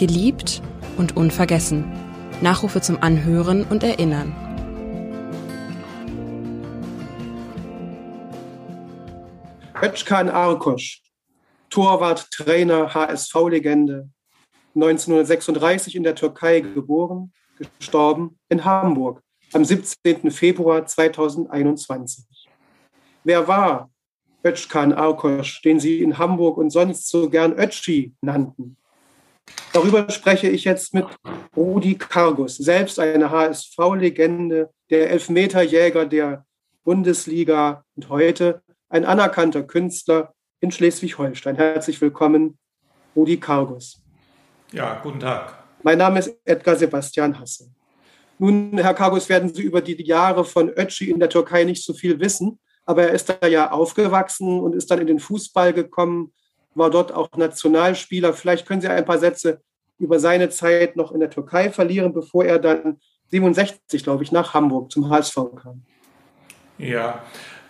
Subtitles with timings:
[0.00, 0.62] Geliebt
[0.96, 1.84] und unvergessen.
[2.40, 4.34] Nachrufe zum Anhören und Erinnern.
[9.82, 11.02] Özcan Arkosch,
[11.68, 14.08] Torwart, Trainer, HSV-Legende,
[14.74, 17.34] 1936 in der Türkei geboren,
[17.78, 19.20] gestorben in Hamburg
[19.52, 20.30] am 17.
[20.30, 22.48] Februar 2021.
[23.24, 23.90] Wer war
[24.42, 28.78] Özcan Arkosch, den sie in Hamburg und sonst so gern Ötschi nannten?
[29.72, 31.06] Darüber spreche ich jetzt mit
[31.56, 36.44] Rudi Kargus, selbst eine HSV-Legende, der Elfmeterjäger der
[36.82, 41.56] Bundesliga und heute ein anerkannter Künstler in Schleswig-Holstein.
[41.56, 42.58] Herzlich willkommen,
[43.14, 44.02] Rudi Kargus.
[44.72, 45.62] Ja, guten Tag.
[45.82, 47.70] Mein Name ist Edgar Sebastian Hasse.
[48.38, 51.92] Nun, Herr Kargus, werden Sie über die Jahre von Ötzi in der Türkei nicht so
[51.92, 56.32] viel wissen, aber er ist da ja aufgewachsen und ist dann in den Fußball gekommen,
[56.74, 58.32] war dort auch Nationalspieler.
[58.32, 59.60] Vielleicht können Sie ein paar Sätze
[59.98, 62.98] über seine Zeit noch in der Türkei verlieren, bevor er dann
[63.30, 65.82] 67, glaube ich, nach Hamburg zum HSV kam.
[66.78, 67.22] Ja,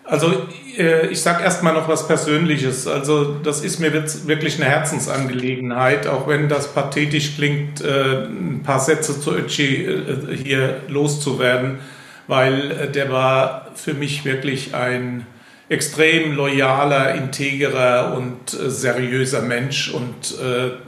[0.05, 0.33] also
[0.77, 2.87] äh, ich sage erstmal noch was Persönliches.
[2.87, 8.81] Also das ist mir wirklich eine Herzensangelegenheit, auch wenn das pathetisch klingt, äh, ein paar
[8.81, 11.81] Sätze zu Ötchi äh, hier loszuwerden,
[12.27, 15.27] weil der war für mich wirklich ein
[15.71, 19.95] extrem loyaler, integrer und seriöser Mensch.
[19.95, 20.37] Und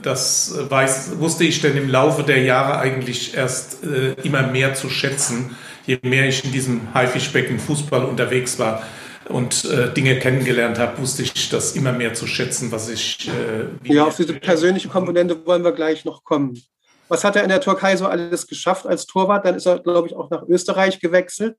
[0.01, 3.77] das weiß, wusste ich denn im Laufe der Jahre eigentlich erst
[4.23, 8.83] immer mehr zu schätzen, je mehr ich in diesem Haifischbecken Fußball unterwegs war
[9.29, 13.29] und äh, Dinge kennengelernt habe, wusste ich das immer mehr zu schätzen, was ich.
[13.29, 16.61] Äh, ja, auf diese persönliche Komponente wollen wir gleich noch kommen.
[17.07, 19.45] Was hat er in der Türkei so alles geschafft als Torwart?
[19.45, 21.57] Dann ist er, glaube ich, auch nach Österreich gewechselt.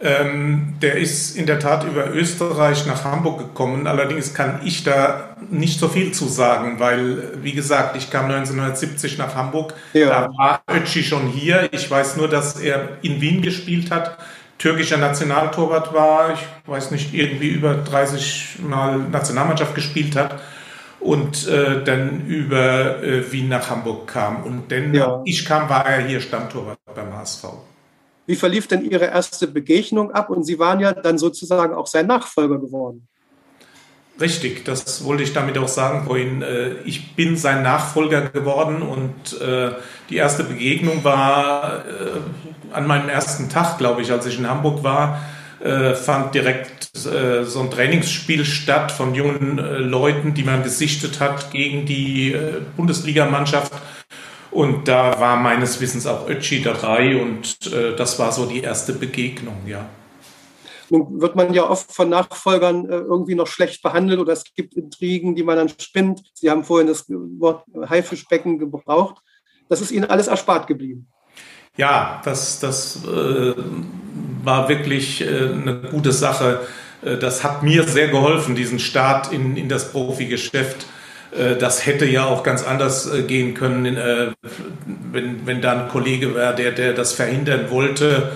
[0.00, 3.86] Ähm, der ist in der Tat über Österreich nach Hamburg gekommen.
[3.86, 9.18] Allerdings kann ich da nicht so viel zu sagen, weil, wie gesagt, ich kam 1970
[9.18, 9.74] nach Hamburg.
[9.94, 10.08] Ja.
[10.08, 11.68] Da war Ötzi schon hier.
[11.72, 14.18] Ich weiß nur, dass er in Wien gespielt hat
[14.58, 20.40] türkischer Nationaltorwart war, ich weiß nicht, irgendwie über 30 Mal Nationalmannschaft gespielt hat
[21.00, 24.42] und äh, dann über äh, Wien nach Hamburg kam.
[24.44, 25.20] Und dann ja.
[25.24, 27.44] ich kam, war er hier Stammtorwart beim HSV.
[28.26, 30.30] Wie verlief denn Ihre erste Begegnung ab?
[30.30, 33.06] Und Sie waren ja dann sozusagen auch sein Nachfolger geworden.
[34.18, 36.40] Richtig, das wollte ich damit auch sagen vorhin.
[36.40, 39.72] Äh, ich bin sein Nachfolger geworden und äh,
[40.08, 44.82] die erste Begegnung war äh, an meinem ersten Tag, glaube ich, als ich in Hamburg
[44.82, 45.22] war,
[45.94, 52.36] fand direkt so ein Trainingsspiel statt von jungen Leuten, die man gesichtet hat gegen die
[52.76, 53.72] Bundesligamannschaft.
[54.56, 59.56] Und da war meines Wissens auch Ötchi dabei und das war so die erste Begegnung,
[59.66, 59.86] ja.
[60.90, 64.74] Nun wird man ja oft von Nachfolgern äh, irgendwie noch schlecht behandelt oder es gibt
[64.74, 66.22] Intrigen, die man dann spinnt.
[66.34, 69.16] Sie haben vorhin das Wort Haifischbecken gebraucht.
[69.68, 71.08] Das ist Ihnen alles erspart geblieben.
[71.76, 73.54] Ja, das, das äh,
[74.44, 76.60] war wirklich äh, eine gute Sache.
[77.02, 80.86] Äh, das hat mir sehr geholfen, diesen Start in, in das Profigeschäft.
[81.38, 83.96] Äh, das hätte ja auch ganz anders äh, gehen können,
[85.12, 88.30] wenn, wenn da ein Kollege wäre, der, der das verhindern wollte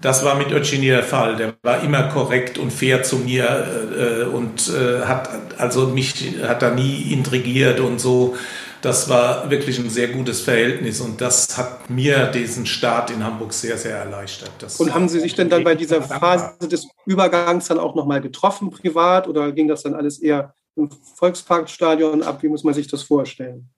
[0.00, 1.36] das war mit Ötchini der Fall.
[1.36, 3.66] Der war immer korrekt und fair zu mir
[3.96, 5.28] äh, und äh, hat
[5.58, 8.36] also mich hat da nie intrigiert und so.
[8.82, 13.54] Das war wirklich ein sehr gutes Verhältnis und das hat mir diesen Start in Hamburg
[13.54, 14.50] sehr, sehr erleichtert.
[14.58, 18.20] Das und haben Sie sich denn dann bei dieser Phase des Übergangs dann auch nochmal
[18.20, 22.42] getroffen privat oder ging das dann alles eher im Volksparkstadion ab?
[22.42, 23.68] Wie muss man sich das vorstellen?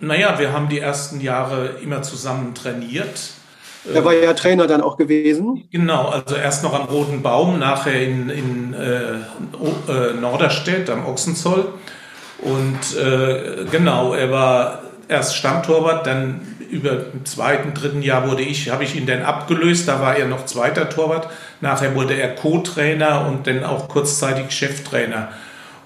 [0.00, 3.32] Naja, wir haben die ersten Jahre immer zusammen trainiert
[3.94, 5.68] er war ja Trainer dann auch gewesen.
[5.70, 11.72] Genau, also erst noch am Roten Baum, nachher in, in äh, äh, Norderstedt am Ochsenzoll.
[12.38, 16.40] Und äh, genau, er war erst Stammtorwart, dann
[16.70, 20.26] über im zweiten, dritten Jahr wurde ich, habe ich ihn dann abgelöst, da war er
[20.26, 21.28] noch zweiter Torwart.
[21.60, 25.30] Nachher wurde er Co-Trainer und dann auch kurzzeitig Cheftrainer.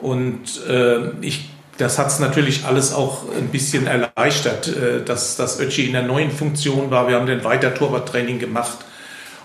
[0.02, 5.58] Und äh, ich das hat es natürlich alles auch ein bisschen erleichtert, äh, dass, dass
[5.60, 7.08] Ötchi in der neuen Funktion war.
[7.08, 8.78] Wir haben dann weiter Torwarttraining gemacht.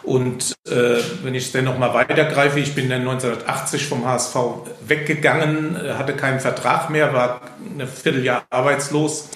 [0.03, 4.35] Und äh, wenn ich dann nochmal weitergreife, ich bin dann 1980 vom HSV
[4.87, 7.41] weggegangen, äh, hatte keinen Vertrag mehr, war
[7.77, 9.29] ein Vierteljahr arbeitslos.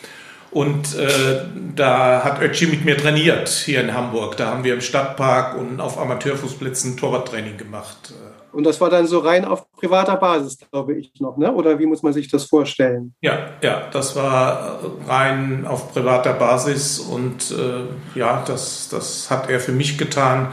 [0.49, 1.41] Und äh,
[1.75, 4.35] da hat Ötchi mit mir trainiert hier in Hamburg.
[4.37, 8.13] Da haben wir im Stadtpark und auf Amateurfußplätzen Torwarttraining gemacht.
[8.53, 11.53] Und das war dann so rein auf privater Basis, glaube ich noch, ne?
[11.53, 13.13] Oder wie muss man sich das vorstellen?
[13.21, 19.59] Ja, ja, das war rein auf privater Basis und äh, ja, das, das hat er
[19.59, 20.51] für mich getan.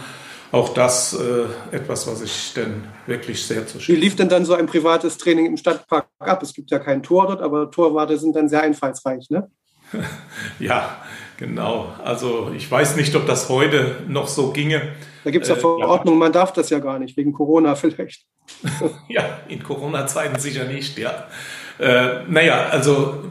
[0.51, 3.97] Auch das äh, etwas, was ich denn wirklich sehr zu schätzen.
[3.97, 6.43] Wie lief denn dann so ein privates Training im Stadtpark ab?
[6.43, 9.51] Es gibt ja kein Tor dort, aber Torwarte sind dann sehr einfallsreich, ne?
[10.59, 11.03] ja,
[11.39, 11.95] genau.
[12.05, 14.83] Also ich weiß nicht, ob das heute noch so ginge.
[15.25, 18.27] Da gibt es ja äh, Verordnungen, man darf das ja gar nicht, wegen Corona vielleicht.
[19.09, 21.29] ja, in Corona-Zeiten sicher nicht, ja.
[21.79, 23.25] Äh, naja, also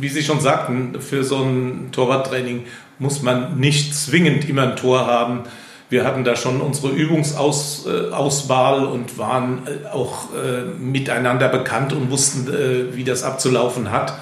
[0.00, 2.66] wie Sie schon sagten, für so ein Torwarttraining
[2.98, 5.44] muss man nicht zwingend immer ein Tor haben.
[5.88, 12.48] Wir hatten da schon unsere Übungsauswahl und waren äh, auch äh, miteinander bekannt und wussten,
[12.48, 14.14] äh, wie das abzulaufen hat.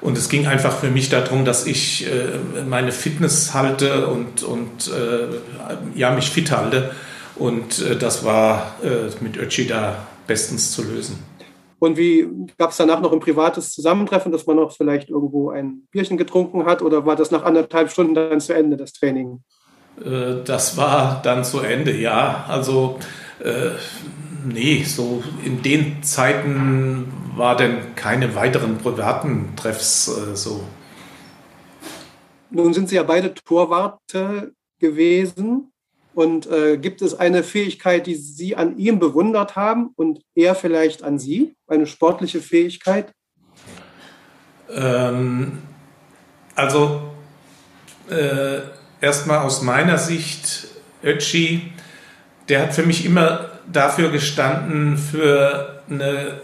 [0.00, 4.88] Und es ging einfach für mich darum, dass ich äh, meine Fitness halte und, und
[4.88, 6.92] äh, ja, mich fit halte.
[7.36, 8.76] Und äh, das war
[9.20, 11.18] mit Ötchi da bestens zu lösen.
[11.80, 15.88] Und wie gab es danach noch ein privates Zusammentreffen, dass man noch vielleicht irgendwo ein
[15.90, 19.42] Bierchen getrunken hat oder war das nach anderthalb Stunden dann zu Ende, das Training?
[20.04, 22.44] Äh, das war dann zu Ende, ja.
[22.48, 22.98] Also
[23.44, 23.72] äh,
[24.44, 30.64] nee, so in den Zeiten war denn keine weiteren privaten Treffs äh, so.
[32.50, 35.72] Nun sind Sie ja beide Torwarte gewesen.
[36.12, 41.04] Und äh, gibt es eine Fähigkeit, die Sie an ihm bewundert haben und er vielleicht
[41.04, 41.54] an Sie?
[41.68, 43.12] Eine sportliche Fähigkeit?
[44.68, 45.58] Ähm,
[46.56, 47.02] also
[48.10, 48.58] äh,
[49.00, 50.68] erstmal aus meiner Sicht,
[51.02, 51.72] Ötchi,
[52.50, 56.40] der hat für mich immer dafür gestanden, für eine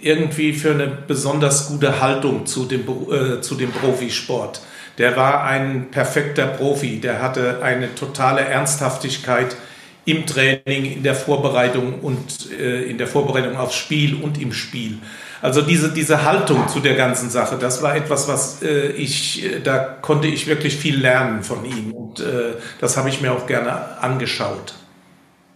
[0.00, 4.60] irgendwie für eine besonders gute Haltung zu dem, äh, zu dem Profisport.
[4.98, 9.56] Der war ein perfekter Profi, der hatte eine totale Ernsthaftigkeit
[10.04, 14.98] im Training, in der Vorbereitung und äh, in der Vorbereitung aufs Spiel und im Spiel.
[15.44, 19.60] Also diese, diese Haltung zu der ganzen Sache, das war etwas, was äh, ich, äh,
[19.60, 23.46] da konnte ich wirklich viel lernen von ihm und äh, das habe ich mir auch
[23.46, 24.72] gerne angeschaut.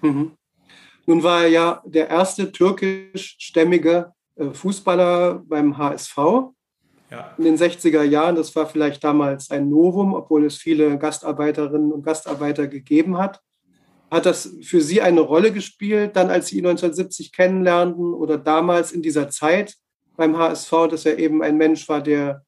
[0.02, 0.32] Mhm.
[1.06, 6.18] Nun war er ja der erste türkischstämmige äh, Fußballer beim HSV
[7.10, 7.34] ja.
[7.38, 8.36] in den 60er Jahren.
[8.36, 13.40] Das war vielleicht damals ein Novum, obwohl es viele Gastarbeiterinnen und Gastarbeiter gegeben hat.
[14.10, 18.92] Hat das für Sie eine Rolle gespielt, dann als Sie ihn 1970 kennenlernten oder damals
[18.92, 19.74] in dieser Zeit
[20.16, 22.42] beim HSV, dass er eben ein Mensch war, der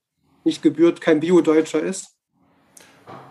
[0.44, 2.16] nicht gebührt, kein Bio-Deutscher ist?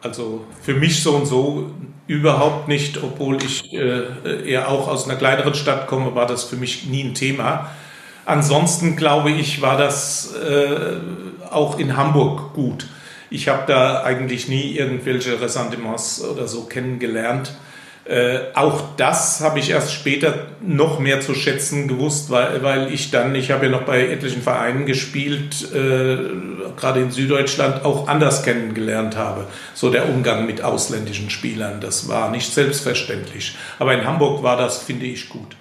[0.02, 1.72] Also für mich so und so
[2.08, 6.56] überhaupt nicht, obwohl ich äh, eher auch aus einer kleineren Stadt komme, war das für
[6.56, 7.70] mich nie ein Thema.
[8.26, 10.98] Ansonsten glaube ich, war das äh,
[11.50, 12.88] auch in Hamburg gut.
[13.30, 17.54] Ich habe da eigentlich nie irgendwelche Ressentiments oder so kennengelernt.
[18.10, 23.12] Äh, auch das habe ich erst später noch mehr zu schätzen gewusst, weil, weil ich
[23.12, 26.18] dann, ich habe ja noch bei etlichen Vereinen gespielt, äh,
[26.76, 29.46] gerade in Süddeutschland, auch anders kennengelernt habe.
[29.76, 33.56] So der Umgang mit ausländischen Spielern, das war nicht selbstverständlich.
[33.78, 35.56] Aber in Hamburg war das, finde ich, gut.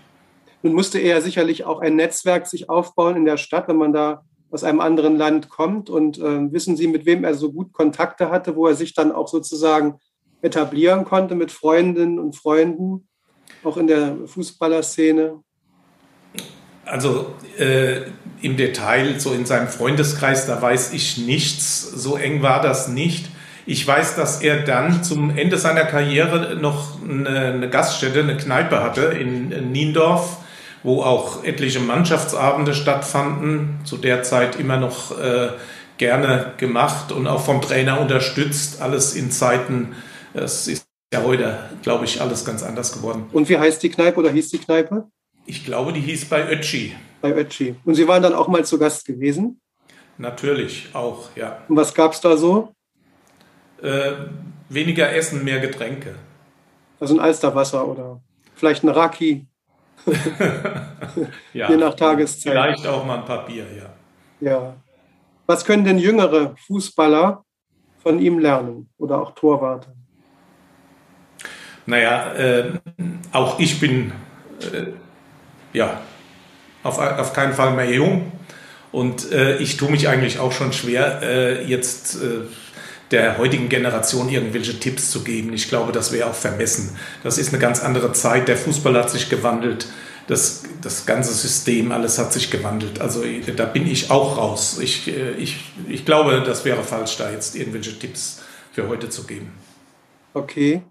[0.62, 4.22] Nun musste er sicherlich auch ein Netzwerk sich aufbauen in der Stadt, wenn man da
[4.50, 5.90] aus einem anderen Land kommt.
[5.90, 9.12] Und äh, wissen Sie, mit wem er so gut Kontakte hatte, wo er sich dann
[9.12, 10.00] auch sozusagen
[10.43, 13.08] etablieren konnte mit Freundinnen und Freunden,
[13.64, 15.40] auch in der Fußballerszene?
[16.85, 18.02] Also äh,
[18.40, 21.82] im Detail, so in seinem Freundeskreis, da weiß ich nichts.
[21.82, 23.26] So eng war das nicht.
[23.67, 28.82] Ich weiß, dass er dann zum Ende seiner Karriere noch eine, eine Gaststätte, eine Kneipe
[28.82, 30.38] hatte in, in Niendorf
[30.82, 35.50] wo auch etliche Mannschaftsabende stattfanden, zu der Zeit immer noch äh,
[35.97, 39.97] gerne gemacht und auch vom Trainer unterstützt, alles in Zeiten,
[40.35, 43.28] es ist ja heute, glaube ich, alles ganz anders geworden.
[43.32, 45.08] Und wie heißt die Kneipe oder hieß die Kneipe?
[45.47, 46.94] Ich glaube, die hieß bei Ötschi.
[47.20, 47.75] Bei Ötschi.
[47.85, 49.61] Und Sie waren dann auch mal zu Gast gewesen?
[50.18, 51.58] Natürlich, auch, ja.
[51.68, 52.75] Und was gab es da so?
[53.80, 54.12] Äh,
[54.68, 56.16] weniger Essen, mehr Getränke.
[57.00, 58.20] Also ein Alsterwasser oder
[58.54, 59.47] vielleicht ein Raki?
[61.52, 62.52] ja, Je nach Tageszeit.
[62.52, 63.94] Vielleicht auch mal ein Papier, ja.
[64.40, 64.76] Ja.
[65.47, 67.44] Was können denn jüngere Fußballer
[68.02, 69.98] von ihm lernen oder auch Torwarte?
[71.88, 72.64] Naja, äh,
[73.33, 74.12] auch ich bin
[74.61, 74.88] äh,
[75.73, 76.02] ja
[76.83, 78.30] auf, auf keinen Fall mehr jung
[78.92, 82.40] und äh, ich tue mich eigentlich auch schon schwer, äh, jetzt äh,
[83.11, 85.54] der heutigen Generation irgendwelche Tipps zu geben.
[85.54, 86.95] Ich glaube, das wäre auch vermessen.
[87.23, 88.49] Das ist eine ganz andere Zeit.
[88.49, 89.88] Der Fußball hat sich gewandelt.
[90.26, 93.00] Das, das ganze System, alles hat sich gewandelt.
[93.00, 93.25] Also
[93.57, 94.78] da bin ich auch raus.
[94.78, 95.57] Ich, äh, ich,
[95.88, 98.42] ich glaube, das wäre falsch, da jetzt irgendwelche Tipps
[98.73, 99.52] für heute zu geben.
[100.35, 100.83] Okay.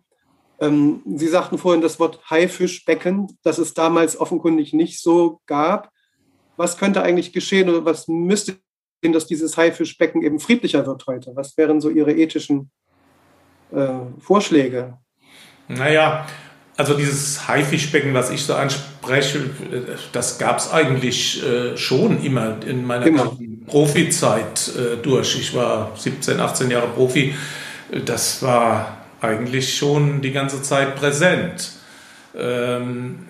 [0.60, 5.92] Ähm, Sie sagten vorhin das Wort Haifischbecken, das es damals offenkundig nicht so gab.
[6.56, 8.58] Was könnte eigentlich geschehen oder was müsste
[9.04, 11.32] dass dieses Haifischbecken eben friedlicher wird heute?
[11.36, 12.72] Was wären so Ihre ethischen
[13.72, 14.98] äh, Vorschläge?
[15.70, 16.26] Naja,
[16.78, 19.50] also dieses Haifischbecken, was ich so anspreche,
[20.12, 23.38] das gab es eigentlich äh, schon immer in meiner immer.
[23.68, 25.40] Profizeit äh, durch.
[25.40, 27.34] Ich war 17, 18 Jahre Profi.
[28.06, 31.72] Das war eigentlich schon die ganze Zeit präsent.
[32.36, 33.28] Ähm,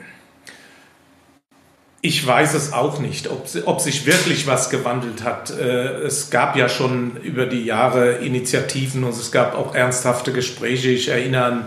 [2.01, 5.49] ich weiß es auch nicht, ob, ob, sich wirklich was gewandelt hat.
[5.49, 10.89] Äh, es gab ja schon über die Jahre Initiativen und es gab auch ernsthafte Gespräche.
[10.89, 11.65] Ich erinnere an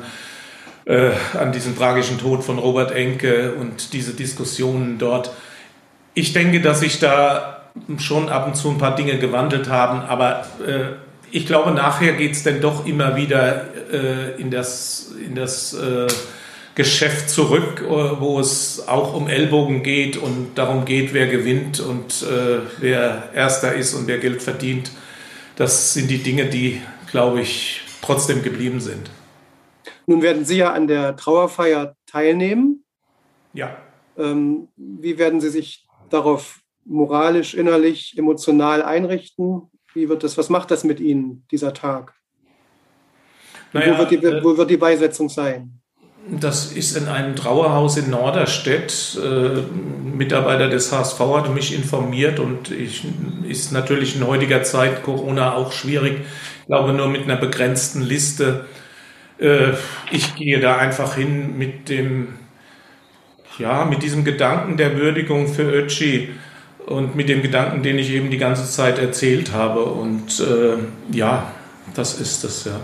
[0.91, 5.31] äh, an diesen tragischen Tod von Robert Enke und diese Diskussionen dort.
[6.15, 7.63] Ich denke, dass sich da
[7.99, 10.95] schon ab und zu ein paar Dinge gewandelt haben, aber äh,
[11.33, 16.07] ich glaube, nachher geht es dann doch immer wieder äh, in das, in das äh,
[16.75, 22.23] Geschäft zurück, äh, wo es auch um Ellbogen geht und darum geht, wer gewinnt und
[22.23, 24.91] äh, wer Erster ist und wer Geld verdient.
[25.57, 29.11] Das sind die Dinge, die, glaube ich, trotzdem geblieben sind.
[30.07, 32.85] Nun werden Sie ja an der Trauerfeier teilnehmen.
[33.53, 33.77] Ja.
[34.17, 39.71] Ähm, wie werden Sie sich darauf moralisch, innerlich, emotional einrichten?
[39.95, 42.15] Wie wird das, was macht das mit Ihnen, dieser Tag?
[43.73, 45.81] Naja, wo, wird die, äh, wo wird die Beisetzung sein?
[46.29, 49.19] Das ist in einem Trauerhaus in Norderstedt.
[49.23, 49.63] Äh,
[50.17, 53.05] Mitarbeiter des HSV hat mich informiert und ich,
[53.49, 56.21] ist natürlich in heutiger Zeit Corona auch schwierig.
[56.61, 58.67] Ich glaube, nur mit einer begrenzten Liste
[59.41, 59.73] äh,
[60.11, 62.35] ich gehe da einfach hin mit dem,
[63.59, 66.31] ja, mit diesem Gedanken der Würdigung für Ötchi
[66.91, 69.85] und mit dem Gedanken, den ich eben die ganze Zeit erzählt habe.
[69.85, 70.77] Und äh,
[71.13, 71.55] ja,
[71.95, 72.81] das ist es, ja.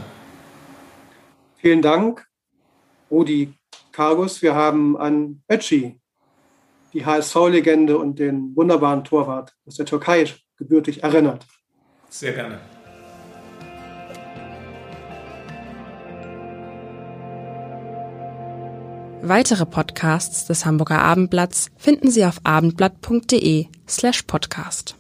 [1.57, 2.25] Vielen Dank,
[3.11, 3.53] Rudi
[3.91, 4.43] Kargus.
[4.43, 6.01] Wir haben an Ötchi,
[6.93, 11.45] die HSV-Legende und den wunderbaren Torwart aus der Türkei gebürtig erinnert.
[12.09, 12.61] Sehr gerne.
[19.23, 24.95] Weitere Podcasts des Hamburger Abendblatts finden Sie auf abendblatt.de slash podcast.